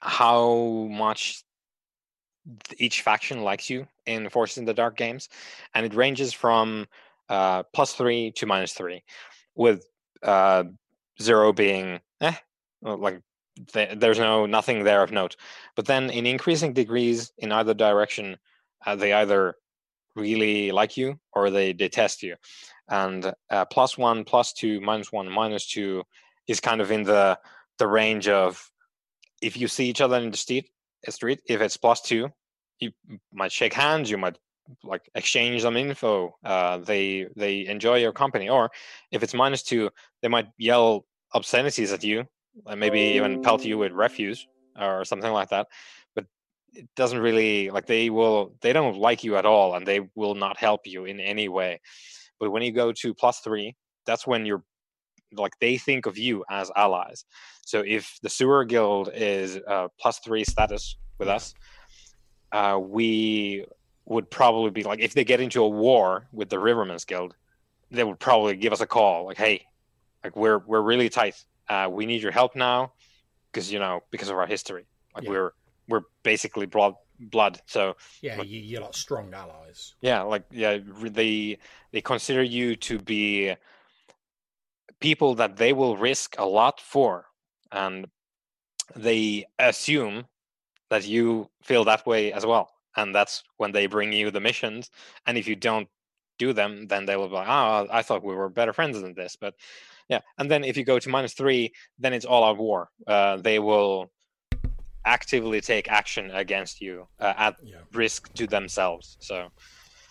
[0.00, 1.44] how much
[2.78, 5.28] each faction likes you in Forged in the Dark games,
[5.74, 6.86] and it ranges from
[7.28, 9.02] uh, plus three to minus three,
[9.54, 9.86] with
[10.22, 10.64] uh,
[11.20, 12.34] zero being eh,
[12.82, 13.22] like
[13.72, 15.36] th- there's no nothing there of note.
[15.76, 18.38] But then in increasing degrees in either direction,
[18.86, 19.56] uh, they either
[20.14, 22.36] really like you or they detest you.
[22.88, 26.02] And uh, plus one, plus two, minus one, minus two
[26.46, 27.38] is kind of in the
[27.78, 28.70] the range of
[29.40, 30.70] if you see each other in the street,
[31.10, 32.28] street if it's plus two,
[32.78, 32.92] you
[33.32, 34.36] might shake hands you might
[34.84, 38.70] like exchange some info uh, they they enjoy your company or
[39.10, 42.24] if it's minus two they might yell obscenities at you
[42.66, 44.46] and maybe even pelt you with refuse
[44.80, 45.66] or something like that
[46.14, 46.24] but
[46.72, 50.34] it doesn't really like they will they don't like you at all and they will
[50.34, 51.80] not help you in any way.
[52.40, 53.74] But when you go to plus three
[54.06, 54.64] that's when you're
[55.36, 57.24] like they think of you as allies
[57.64, 61.54] so if the sewer guild is uh, plus three status with us
[62.52, 63.64] uh, we
[64.04, 67.34] would probably be like if they get into a war with the Rivermen's Guild,
[67.90, 69.66] they would probably give us a call like, "Hey,
[70.22, 71.42] like we're we're really tight.
[71.68, 72.92] Uh, we need your help now
[73.50, 74.86] because you know because of our history.
[75.14, 75.30] Like yeah.
[75.30, 75.52] we're
[75.88, 77.60] we're basically blood blood.
[77.66, 79.94] So yeah, like, you, you're like strong allies.
[80.00, 81.58] Yeah, like yeah, they
[81.92, 83.54] they consider you to be
[85.02, 87.26] people that they will risk a lot for,
[87.70, 88.06] and
[88.96, 90.24] they assume
[90.90, 94.90] that you feel that way as well and that's when they bring you the missions
[95.26, 95.88] and if you don't
[96.38, 99.14] do them then they will be like oh i thought we were better friends than
[99.14, 99.54] this but
[100.08, 103.36] yeah and then if you go to minus three then it's all out war uh,
[103.36, 104.10] they will
[105.04, 107.76] actively take action against you uh, at yeah.
[107.92, 109.48] risk to themselves so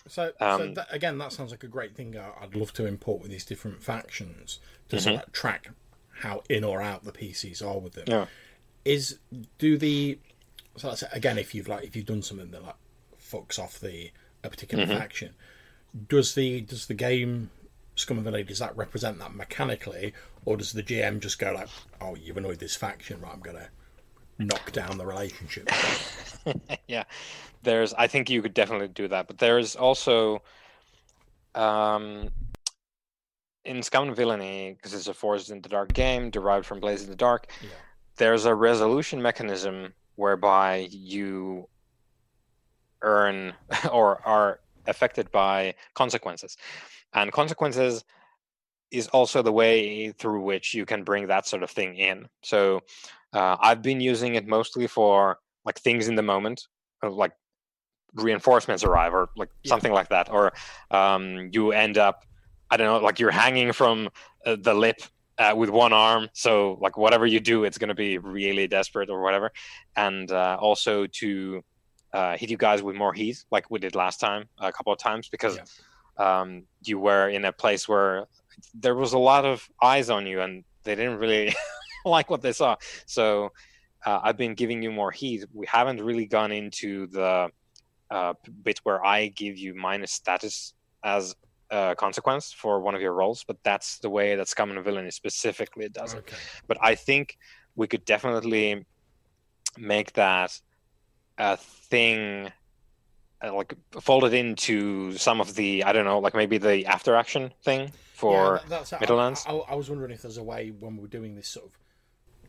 [0.08, 3.22] so, um, so that, again that sounds like a great thing i'd love to import
[3.22, 4.60] with these different factions
[4.90, 5.04] to mm-hmm.
[5.04, 5.70] sort of track
[6.22, 8.26] how in or out the pcs are with them yeah.
[8.86, 9.20] is
[9.58, 10.18] do the
[10.78, 12.76] so that's again if you've like if you've done something that like
[13.22, 14.12] fucks off the
[14.44, 14.98] a particular mm-hmm.
[14.98, 15.34] faction
[16.08, 17.50] does the does the game
[17.94, 20.14] Scum and Villainy, does that represent that mechanically
[20.46, 21.68] or does the gm just go like
[22.00, 23.70] oh you've annoyed this faction right i'm gonna
[24.48, 25.70] knock down the relationship.
[26.88, 27.04] Yeah.
[27.62, 30.42] There's i think you could definitely do that but there's also
[31.54, 32.32] um
[33.64, 37.04] in scum and villainy because it's a forged in the dark game derived from Blades
[37.04, 37.70] in the Dark yeah.
[38.18, 41.68] there's a resolution mechanism whereby you
[43.02, 43.54] earn
[43.92, 46.58] or are affected by consequences.
[47.14, 48.04] And consequences
[48.92, 52.28] is also the way through which you can bring that sort of thing in.
[52.44, 52.82] So
[53.34, 56.68] uh, I've been using it mostly for like things in the moment,
[57.04, 57.32] uh, like
[58.16, 59.70] reinforcements arrive or like yeah.
[59.70, 60.52] something like that, or
[60.92, 62.26] um, you end up,
[62.70, 64.10] I don't know, like you're hanging from
[64.46, 65.02] uh, the lip
[65.38, 66.28] uh, with one arm.
[66.34, 69.52] So like whatever you do, it's going to be really desperate or whatever.
[69.96, 71.64] And uh, also to
[72.14, 75.00] uh, hit you guys with more heat, like we did last time, a couple of
[75.00, 76.42] times, because yeah.
[76.42, 78.28] um, you were in a place where
[78.74, 81.54] there was a lot of eyes on you, and they didn't really
[82.06, 82.76] like what they saw.
[83.06, 83.52] So
[84.06, 85.46] uh, I've been giving you more heat.
[85.54, 87.50] We haven't really gone into the
[88.10, 88.34] uh,
[88.64, 91.36] bit where I give you minus status as
[91.70, 95.12] a consequence for one of your rolls, but that's the way that Scum and Villainy
[95.12, 96.36] specifically does okay.
[96.36, 96.40] it.
[96.68, 97.38] But I think
[97.76, 98.86] we could definitely
[99.78, 100.60] make that
[101.38, 102.52] a thing
[103.42, 107.54] uh, like folded into some of the I don't know, like maybe the after action
[107.64, 109.44] thing for yeah, Midderlands.
[109.48, 111.72] I, I, I, was wondering if there's a way when we're doing this sort of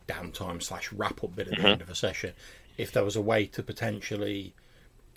[0.06, 1.66] downtime slash wrap up bit at the mm-hmm.
[1.66, 2.34] end of a session,
[2.76, 4.54] if there was a way to potentially,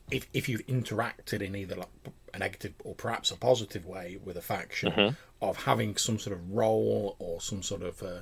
[0.10, 1.90] if if you've interacted in either like
[2.34, 5.16] a negative or perhaps a positive way with a faction, mm-hmm.
[5.42, 8.22] of having some sort of role or some sort of uh,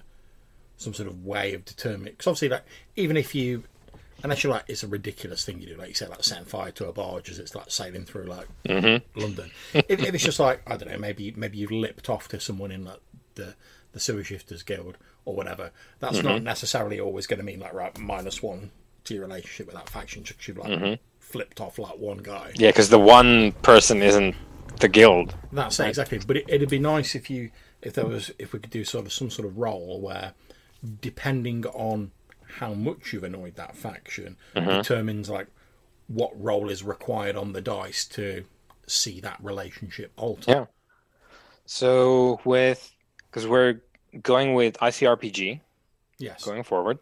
[0.78, 2.14] some sort of way of determining.
[2.14, 2.66] Because obviously, like
[2.96, 3.64] even if you
[4.24, 6.72] unless you're like it's a ridiculous thing you do, like you said, like setting fire
[6.72, 9.20] to a barge as it's like sailing through like mm-hmm.
[9.20, 9.52] London.
[9.74, 12.72] if, if, it's just like I don't know, maybe maybe you've lipped off to someone
[12.72, 13.00] in like
[13.36, 13.56] the
[13.92, 15.72] the sewer shifters guild or whatever.
[16.00, 16.28] That's mm-hmm.
[16.28, 18.72] not necessarily always going to mean like right minus one
[19.06, 20.94] to your relationship with that faction because you've like mm-hmm.
[21.20, 22.52] flipped off like one guy.
[22.56, 24.36] Yeah, because the one person isn't
[24.80, 25.36] the guild.
[25.52, 26.20] That's it, exactly.
[26.26, 29.06] But it, it'd be nice if you if there was if we could do sort
[29.06, 30.34] of some sort of role where
[31.02, 32.12] depending on
[32.58, 34.68] how much you've annoyed that faction mm-hmm.
[34.70, 35.48] determines like
[36.08, 38.46] what role is required on the dice to
[38.88, 40.52] see that relationship alter.
[40.52, 40.66] Yeah.
[41.66, 42.92] So with
[43.30, 43.82] because we're
[44.22, 45.62] going with ICRPG,
[46.20, 47.00] yes, going forward,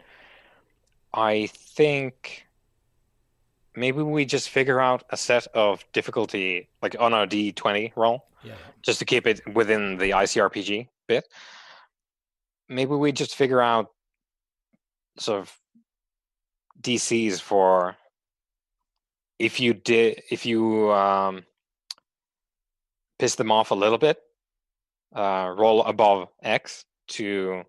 [1.14, 2.46] I think
[3.76, 8.54] maybe we just figure out a set of difficulty like on our D20 roll, yeah,
[8.82, 11.28] just to keep it within the ICRPG bit.
[12.70, 13.92] Maybe we just figure out
[15.18, 15.58] sort of
[16.82, 17.96] DCs for
[19.40, 21.44] if you did if you um,
[23.20, 24.20] piss them off a little bit,
[25.16, 27.64] uh, roll above X to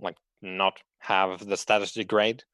[0.00, 2.44] like not have the status degrade,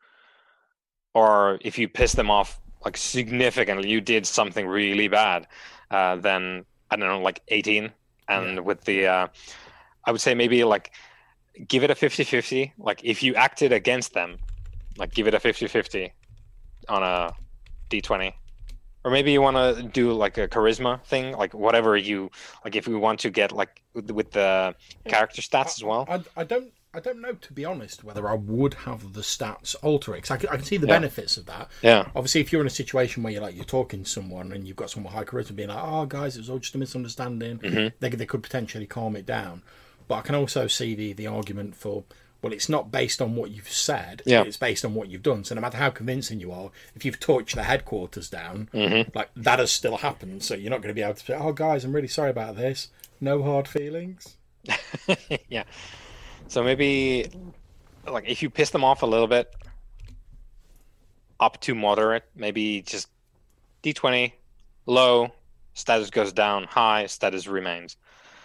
[1.14, 5.46] or if you piss them off like significantly, you did something really bad,
[5.90, 7.90] uh, then I don't know, like 18,
[8.28, 8.61] and yeah.
[8.61, 9.26] with the uh,
[10.04, 10.92] I would say maybe like
[11.68, 14.38] give it a 50-50 like if you acted against them
[14.96, 16.11] like give it a 50-50
[16.88, 17.33] on a
[17.90, 18.33] d20
[19.05, 22.31] or maybe you want to do like a charisma thing like whatever you
[22.64, 24.75] like if we want to get like with the
[25.07, 26.07] character stats as well.
[26.09, 29.75] I, I, don't i don't know to be honest whether i would have the stats
[29.83, 30.94] alter it I, can, I can see the yeah.
[30.94, 31.70] benefits of that.
[31.83, 32.09] Yeah.
[32.14, 34.77] Obviously if you're in a situation where you're like you're talking to someone and you've
[34.77, 37.88] got someone high charisma being like oh guys it was all just a misunderstanding mm-hmm.
[38.01, 39.62] they, they could potentially calm it down
[40.11, 42.03] but I can also see the the argument for
[42.42, 44.23] well, it's not based on what you've said.
[44.27, 44.42] Yeah.
[44.42, 45.44] It's based on what you've done.
[45.44, 49.16] So no matter how convincing you are, if you've torched the headquarters down, mm-hmm.
[49.16, 50.42] like that has still happened.
[50.42, 52.57] So you're not going to be able to say, "Oh, guys, I'm really sorry about
[52.57, 52.88] this."
[53.20, 54.37] No hard feelings.
[55.49, 55.62] yeah.
[56.49, 57.31] So maybe,
[58.11, 59.55] like, if you piss them off a little bit,
[61.38, 63.07] up to moderate, maybe just
[63.85, 64.33] D20,
[64.87, 65.31] low,
[65.75, 67.96] status goes down, high, status remains,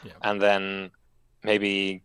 [0.04, 0.12] yeah.
[0.22, 0.92] and then
[1.46, 2.02] maybe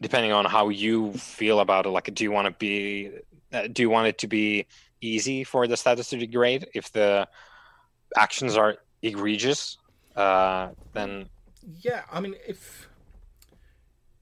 [0.00, 3.10] depending on how you feel about it like do you want to be
[3.52, 4.66] uh, do you want it to be
[5.00, 6.66] easy for the status to degrade?
[6.74, 7.28] If the
[8.16, 9.78] actions are egregious
[10.16, 11.28] uh, then
[11.80, 12.88] yeah i mean if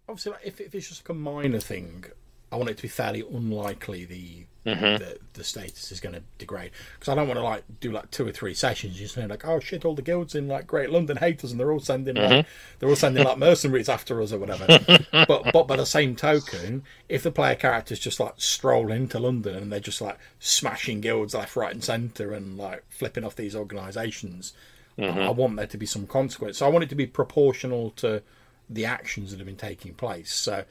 [0.08, 2.04] obviously if, if it's just like a minor thing
[2.50, 5.02] i want it to be fairly unlikely the mm-hmm.
[5.02, 8.10] the, the status is going to degrade because I don't want to like do like
[8.10, 9.00] two or three sessions.
[9.00, 11.60] You say like, oh shit, all the guilds in like Great London hate us, and
[11.60, 12.32] they're all sending mm-hmm.
[12.32, 12.46] like
[12.78, 14.66] they're all sending like mercenaries after us or whatever.
[15.26, 19.56] but but by the same token, if the player characters just like stroll into London
[19.56, 23.56] and they're just like smashing guilds left, right, and centre and like flipping off these
[23.56, 24.52] organisations,
[24.98, 25.18] mm-hmm.
[25.18, 26.58] I, I want there to be some consequence.
[26.58, 28.22] So I want it to be proportional to
[28.70, 30.32] the actions that have been taking place.
[30.32, 30.64] So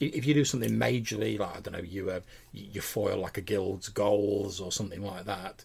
[0.00, 2.20] if you do something majorly, like I don't know, you uh,
[2.52, 5.64] you foil like a guild's goals or something like that,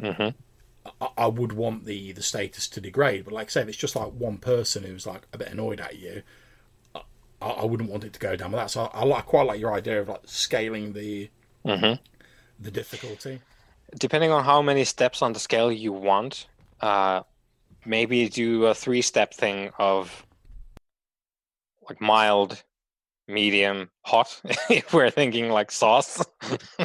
[0.00, 0.28] mm-hmm.
[1.00, 3.24] I, I, would want the the status to degrade.
[3.24, 5.80] But like I say, if it's just like one person who's like a bit annoyed
[5.80, 6.22] at you,
[6.94, 7.02] I,
[7.40, 8.52] I, wouldn't want it to go down.
[8.52, 11.30] But that's I, I, like quite like your idea of like scaling the
[11.64, 12.02] mm-hmm.
[12.60, 13.40] the difficulty.
[13.98, 16.46] Depending on how many steps on the scale you want,
[16.80, 17.22] uh,
[17.84, 20.26] maybe do a three step thing of
[21.88, 22.62] like mild,
[23.26, 24.40] medium, hot.
[24.70, 26.24] if we're thinking like sauce,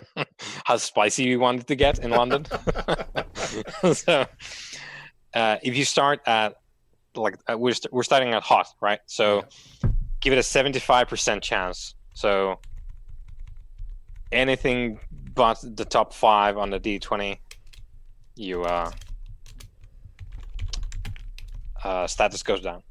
[0.65, 2.45] how spicy we wanted to get in London.
[3.93, 4.25] so
[5.33, 6.55] uh, if you start at
[7.15, 8.99] like uh, we're st- we're starting at hot, right?
[9.05, 9.43] So
[9.83, 9.89] yeah.
[10.21, 11.95] give it a seventy five percent chance.
[12.13, 12.59] So
[14.31, 14.99] anything
[15.33, 17.41] but the top five on the D twenty,
[18.35, 18.91] you uh,
[21.83, 22.83] uh, status goes down,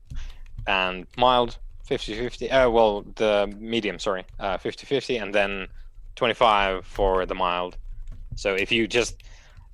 [0.67, 1.59] and mild
[1.89, 2.53] 50-50.
[2.53, 5.69] Uh, well, the medium, sorry, uh, 50-50, and then
[6.17, 7.77] 25 for the mild.
[8.37, 9.23] So if you just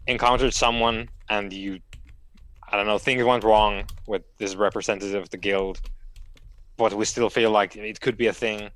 [0.06, 1.80] encountered someone and you
[2.74, 5.80] I don't know, things went wrong with this representative of the guild,
[6.76, 8.70] but we still feel like it could be a thing.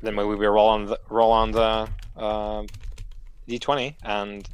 [0.00, 2.62] Then maybe we roll on the roll on the uh,
[3.48, 4.48] d20, and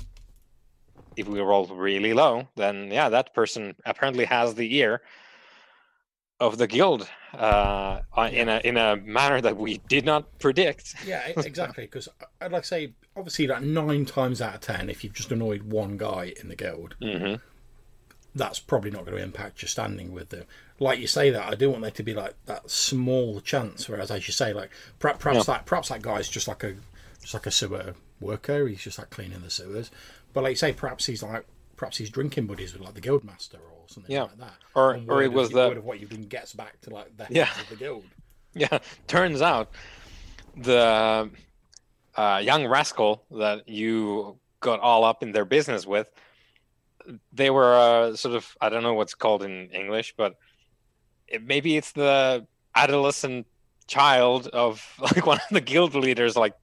[1.16, 5.02] if we roll really low, then yeah, that person apparently has the ear
[6.40, 10.94] of the guild uh, in a in a manner that we did not predict.
[11.06, 11.84] Yeah, exactly.
[11.84, 12.08] Because
[12.40, 15.62] I'd like to say, obviously, like nine times out of ten, if you've just annoyed
[15.64, 17.36] one guy in the guild, mm-hmm
[18.34, 20.44] that's probably not going to impact your standing with them.
[20.78, 23.88] Like you say that, I do want there to be like that small chance.
[23.88, 25.54] Whereas, as you say, like perhaps, perhaps yeah.
[25.54, 26.74] that perhaps that guy's just like a
[27.20, 28.66] just like a sewer worker.
[28.68, 29.90] He's just like cleaning the sewers.
[30.32, 31.46] But like you say, perhaps he's like
[31.78, 34.24] perhaps he's drinking buddies with like the guild master or something yeah.
[34.24, 34.54] like that.
[34.74, 37.48] Or or it was the of what you've done gets back to like the yeah.
[37.60, 38.04] of the guild.
[38.54, 39.70] Yeah, turns out
[40.56, 41.30] the
[42.16, 46.10] uh, young rascal that you got all up in their business with
[47.32, 50.36] they were uh, sort of I don't know what's called in English, but
[51.28, 53.46] it, maybe it's the adolescent
[53.86, 56.54] child of like one of the guild leaders, like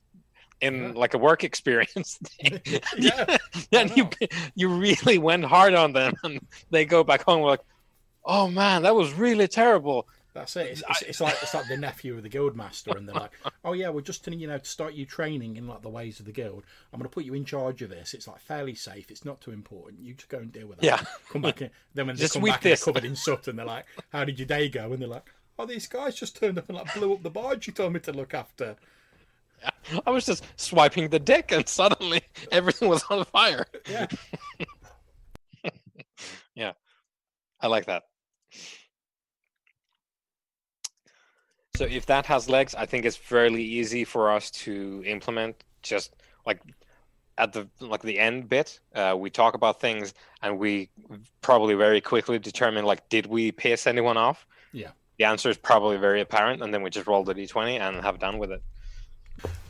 [0.65, 0.91] in yeah.
[0.93, 2.19] like a work experience.
[2.97, 3.37] yeah,
[3.71, 4.09] and you
[4.55, 6.39] you really went hard on them, and
[6.69, 7.61] they go back home like,
[8.25, 10.67] "Oh man, that was really terrible." That's it.
[10.67, 13.31] It's, it's, it's, like it's like the nephew of the guild master, and they're like,
[13.63, 16.25] "Oh yeah, we're just you know to start you training in like the ways of
[16.25, 16.65] the guild.
[16.91, 18.13] I'm going to put you in charge of this.
[18.13, 19.09] It's like fairly safe.
[19.09, 20.01] It's not too important.
[20.01, 20.85] You just go and deal with that.
[20.85, 21.01] Yeah.
[21.31, 21.61] Come back.
[21.61, 22.83] In, then when they just come back, this.
[22.83, 25.31] they're covered in soot, and they're like, "How did your day go?" And they're like,
[25.57, 28.01] "Oh, these guys just turned up and like blew up the barge you told me
[28.01, 28.75] to look after."
[30.05, 33.65] I was just swiping the deck, and suddenly everything was on fire.
[33.89, 34.07] Yeah.
[36.55, 36.71] yeah,
[37.61, 38.03] I like that.
[41.75, 45.63] So if that has legs, I think it's fairly easy for us to implement.
[45.81, 46.61] Just like
[47.37, 50.89] at the like the end bit, uh, we talk about things, and we
[51.41, 54.45] probably very quickly determine like, did we piss anyone off?
[54.71, 54.91] Yeah.
[55.17, 58.19] The answer is probably very apparent, and then we just roll the d20 and have
[58.19, 58.63] done with it.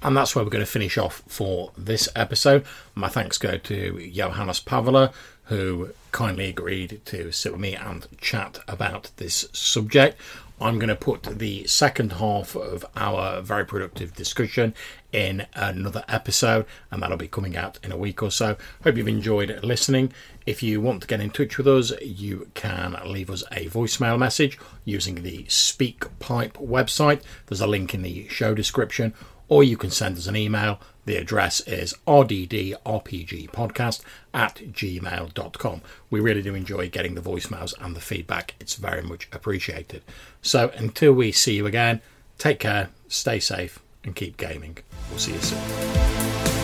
[0.02, 2.64] And that's where we're going to finish off for this episode.
[2.94, 5.12] My thanks go to Johannes Paavola,
[5.46, 10.20] who kindly agreed to sit with me and chat about this subject.
[10.62, 14.74] I'm going to put the second half of our very productive discussion
[15.12, 18.56] in another episode, and that'll be coming out in a week or so.
[18.84, 20.14] Hope you've enjoyed listening.
[20.46, 24.18] If you want to get in touch with us, you can leave us a voicemail
[24.18, 27.22] message using the SpeakPipe website.
[27.48, 29.14] There's a link in the show description,
[29.48, 34.02] or you can send us an email the address is rddrpgpodcast
[34.34, 35.82] at gmail.com.
[36.10, 38.56] We really do enjoy getting the voicemails and the feedback.
[38.60, 40.04] It's very much appreciated.
[40.42, 42.02] So until we see you again,
[42.38, 44.80] take care, stay safe, and keep gaming.
[45.10, 46.55] We'll see you soon.